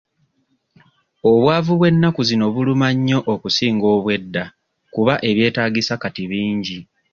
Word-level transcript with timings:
Obwavu 1.29 1.71
bw'ennaku 1.79 2.21
zino 2.29 2.45
buluma 2.55 2.87
nnyo 2.95 3.19
okusinga 3.33 3.85
obw'edda 3.95 4.43
kuba 4.93 5.13
ebyetaagisa 5.29 5.93
kati 6.01 6.23
bingi. 6.31 6.79